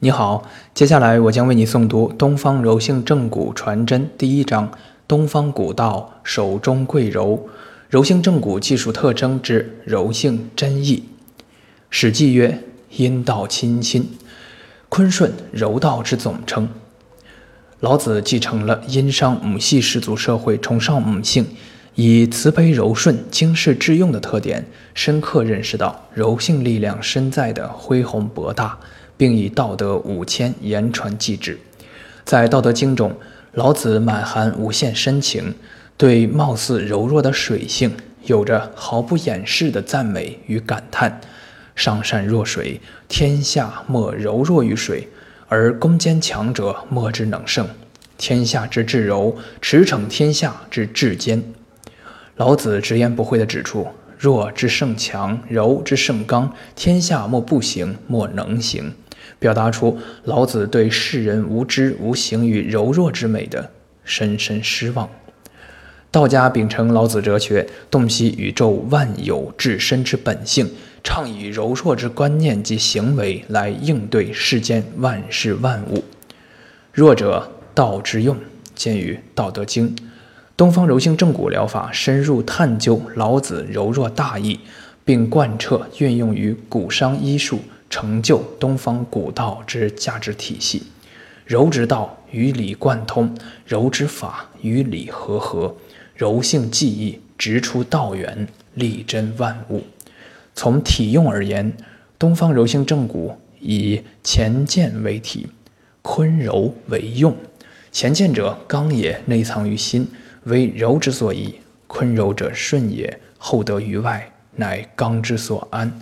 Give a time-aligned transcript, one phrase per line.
[0.00, 0.44] 你好，
[0.74, 4.70] 接下来我将为你诵读《东方柔性正骨传真》第一章：
[5.08, 7.48] 东方古道手中贵柔，
[7.88, 11.02] 柔性正骨技术特征之柔性真意。
[11.90, 12.62] 史记曰
[12.96, 14.08] ：“阴道亲亲，
[14.88, 16.68] 坤顺柔道之总称。”
[17.80, 21.44] 老子继承了殷商母系氏族社会崇尚母性，
[22.00, 24.64] 以慈悲柔顺、经世致用的特点，
[24.94, 28.78] 深刻认识到柔性力量身在的恢宏博大。
[29.16, 31.58] 并以道德五千言传记之，
[32.24, 33.12] 在《道德经》中，
[33.54, 35.52] 老子满含无限深情，
[35.96, 37.92] 对貌似柔弱的水性
[38.26, 41.20] 有着毫不掩饰的赞美与感叹
[41.74, 45.08] ：“上善若水，天下莫柔弱于水；
[45.48, 47.66] 而攻坚强者，莫之能胜。
[48.16, 51.42] 天下之至柔，驰骋天下之至坚。”
[52.38, 58.94] 老子直言不讳地指出：“弱之胜强，柔之胜刚，天下莫不行，莫能行。”
[59.40, 63.70] 表达出老子对世人无知无形与柔弱之美的
[64.04, 65.08] 深深失望。
[66.12, 70.70] 道家秉承老子哲学，洞悉宇宙万有至深之本性，
[71.02, 76.04] 倡以柔弱之观念及行为来应对世间万事万物。
[76.92, 78.36] 弱者道之用，
[78.76, 79.94] 见于《道德经》。
[80.58, 84.58] 东方柔性正骨疗法深入探究老子柔弱大义，
[85.04, 87.60] 并贯彻运用于骨伤医术。
[87.88, 90.82] 成就东方古道之价值体系，
[91.46, 93.32] 柔之道与理贯通，
[93.64, 95.76] 柔之法与理和合，
[96.14, 99.84] 柔性技艺直出道源，力真万物。
[100.56, 101.72] 从体用而言，
[102.18, 105.46] 东方柔性正骨以前健为体，
[106.02, 107.34] 坤柔为用。
[107.90, 110.06] 前健者刚也，内藏于心，
[110.48, 116.00] 为柔之所宜；坤柔者顺也，厚德于外，乃刚之所安。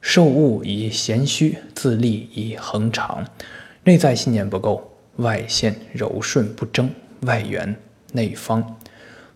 [0.00, 3.24] 受物以闲虚，自立以恒长。
[3.84, 6.90] 内在信念不够，外现柔顺不争，
[7.22, 7.74] 外圆
[8.12, 8.76] 内方。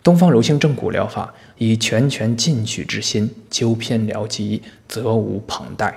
[0.02, 5.92] 东方柔性正骨疗法以拳拳进取之心，纠偏疗疾，责无旁贷；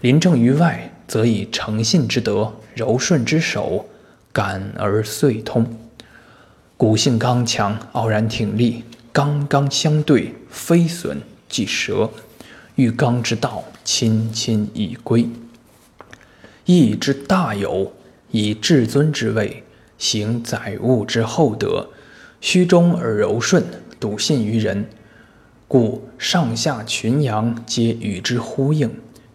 [0.00, 3.84] 临正于外，则以诚信之德，柔顺之手，
[4.32, 5.66] 感而遂通。
[6.80, 12.08] 骨性刚强，傲然挺立，刚刚相对，非损即折。
[12.76, 15.28] 欲刚之道，亲亲以归。
[16.64, 17.92] 义之大有，
[18.30, 19.62] 以至尊之位，
[19.98, 21.90] 行载物之厚德，
[22.40, 23.62] 虚中而柔顺，
[24.00, 24.88] 笃信于人，
[25.68, 28.90] 故上下群阳皆与之呼应。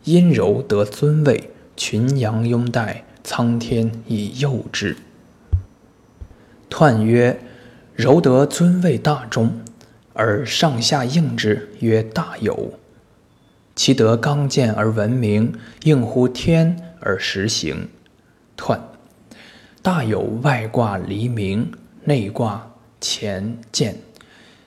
[0.06, 4.98] 阴柔得尊位，群阳拥戴，苍天以佑之。
[6.78, 7.40] 彖曰：
[7.96, 9.62] 柔得尊位大中，
[10.12, 12.74] 而上下应之，曰大有。
[13.78, 15.54] 其德刚健而闻名，
[15.84, 17.88] 应乎天而实行。
[18.58, 18.78] 彖，
[19.82, 21.72] 大有外卦黎明，
[22.04, 22.70] 内卦
[23.00, 23.96] 乾见。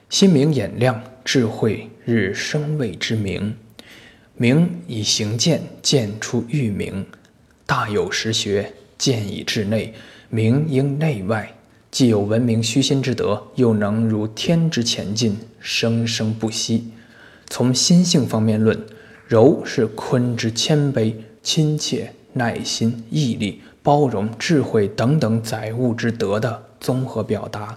[0.09, 3.55] 心明眼亮，智慧日生谓之明。
[4.35, 7.05] 明以行见，见出欲明。
[7.67, 9.93] 大有实学，见以治内，
[10.31, 11.53] 明应内外，
[11.99, 16.93] 既有文明虚心之德，又能如天之前进，生生不息。
[17.49, 18.81] 从心性方面论。
[19.27, 27.77] 柔是坤之谦卑、亲切、耐心、毅力、包容、智慧等等载物之德的综合表达。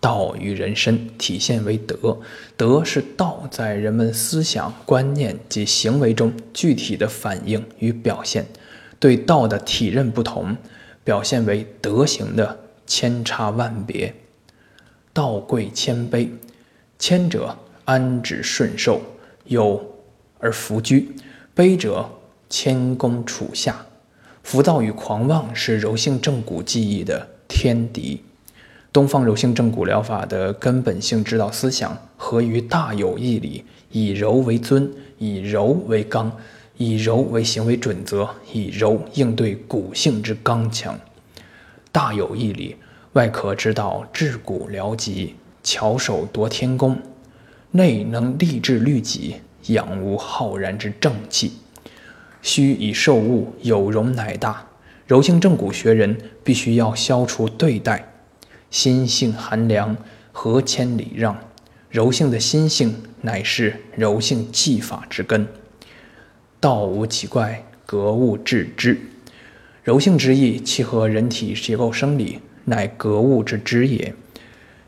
[0.00, 2.18] 道与人身体现为德，
[2.56, 8.46] 德是道在人们思想、观念及行为中具体的反应与表现。
[8.98, 10.56] 对道的体认不同，
[11.04, 14.14] 表现为德行的千差万别。
[15.12, 16.28] 道贵谦卑，
[16.98, 19.00] 谦者安止顺受，
[19.44, 19.94] 有。
[20.40, 21.10] 而弗居，
[21.56, 22.08] 卑者
[22.50, 23.86] 谦恭处下。
[24.42, 28.22] 浮躁与狂妄是柔性正骨技艺的天敌。
[28.92, 36.30] 东方柔性正骨疗法的根本性指导思想合于大有义理：以柔为尊，以柔为刚，
[36.76, 40.98] 以柔为行为准则，以柔应对骨性之刚强。
[41.94, 42.74] 大有义理，
[43.12, 46.96] 外可指导治骨疗疾，巧手夺天工；
[47.70, 49.36] 内能立志律己。
[49.66, 51.52] 养无浩然之正气，
[52.42, 54.66] 须以受物有容乃大。
[55.06, 58.12] 柔性正骨学人必须要消除对待，
[58.70, 59.96] 心性寒凉，
[60.32, 61.38] 何谦礼让。
[61.90, 65.46] 柔性的心性乃是柔性技法之根。
[66.58, 68.98] 道无奇怪，格物致知。
[69.84, 74.14] 柔性之意契合人体结构生理，乃格物之知也。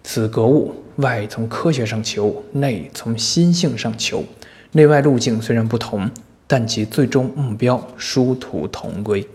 [0.03, 4.25] 此格物，外从科学上求，内从心性上求。
[4.73, 6.11] 内外路径虽然不同，
[6.47, 9.27] 但其最终目标殊途同归。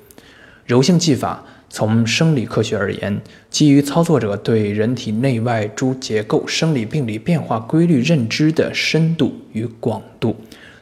[0.65, 3.21] 柔性技法从生理科学而言，
[3.51, 10.35] 基于操作者对人体内外诸结构、生理病理变化规律认知的深度与广度。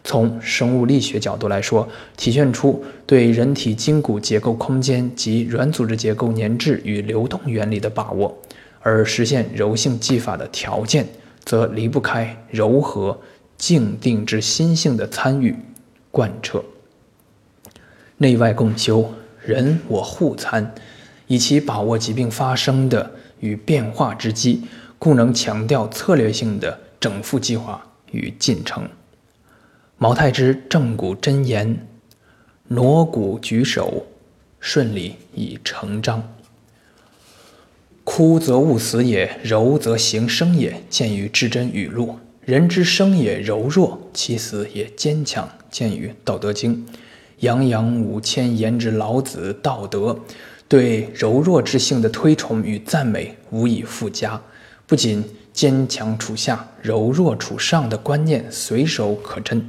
[0.03, 1.87] 从生物力学角度来说，
[2.17, 8.33] 体现出对人体筋骨结构空间及软组织结构粘滞与流动原理的把握；
[8.81, 11.07] 而实现柔性技法的条件，
[11.43, 13.19] 则离不开柔和、
[13.57, 15.55] 静定之心性的参与
[16.11, 16.63] 贯彻。
[18.17, 19.13] 内外共修，
[19.45, 20.73] 人我互参，
[21.27, 24.63] 以其把握疾病发生的与变化之机，
[24.97, 28.87] 故能强调策略性的整复计划与进程。
[30.01, 31.85] 毛太之正骨真言：
[32.69, 34.05] 挪骨举手，
[34.61, 36.23] 顺理已成章。
[38.05, 40.81] 枯则勿死也，柔则行生也。
[40.89, 42.17] 见于至真语录。
[42.45, 45.49] 人之生也柔弱，其死也坚强。
[45.69, 46.87] 见于道德经。
[47.39, 50.13] 洋洋五千言之老子《道德》，
[50.69, 54.41] 对柔弱之性的推崇与赞美无以复加。
[54.87, 59.61] 不仅坚强处下，柔弱处上的观念随手可真。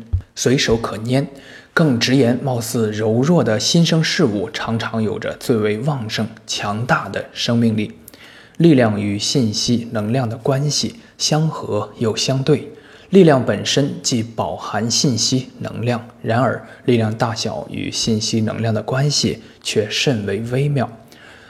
[0.42, 1.26] 随手可拈，
[1.74, 7.92] 更直言，貌似柔弱的新生事物，常常有着最为旺盛、强大的生命力。
[8.56, 12.72] 力量与信息能量的关系相合又相对，
[13.10, 20.90] 力量本身既饱含信息能量，然而力量大小与信息能量的关系却甚为微妙。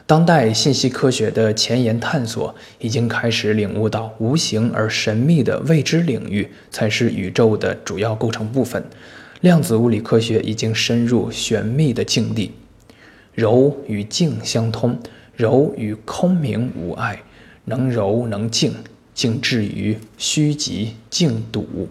[0.06, 8.84] 当代信息科学的前沿探索已经开始领悟到，无形而神秘的未知领域才是宇宙的主要构成部分。
[9.40, 12.52] 量子物理科学已经深入玄秘的境地，
[13.32, 14.98] 柔与静相通，
[15.34, 17.22] 柔与空明无碍，
[17.64, 18.74] 能柔能静，
[19.14, 21.88] 静至于虚极，静笃。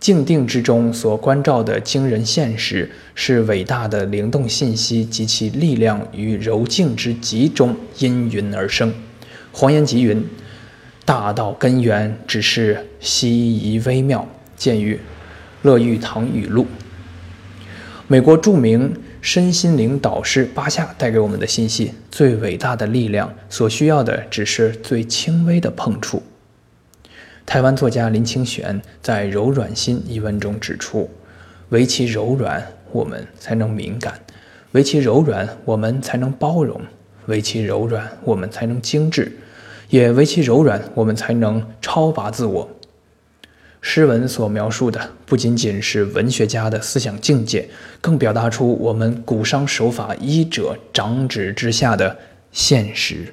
[0.00, 8.94] 静定之中所关照的惊人现实，是伟大的灵动信息及其力量于柔静之极中因云而生。
[9.50, 10.24] 黄岩集云
[11.04, 14.94] ：“大道根源只是稀夷微妙。”见于
[15.62, 16.62] 《乐玉堂语录》。
[18.08, 26.20] 美国著名身心灵导师巴夏带给我们的信息：最伟大的力量所需要的，只是最轻微的碰触。
[27.48, 31.08] 台湾作家林清玄在《柔软心》一文中指出
[31.70, 32.62] ：“唯其柔软，
[32.92, 34.12] 我们才能敏感；
[34.72, 36.78] 唯其柔软，我们才能包容；
[37.24, 39.30] 唯其柔软，我们才能精致；
[39.88, 42.68] 也唯其柔软，我们才能超拔自我。”
[43.80, 47.66] 诗文所描述的不仅仅是文学家的思想境界，
[48.02, 52.14] 更表达出我们古商手法医者长指之下的
[52.52, 53.32] 现实。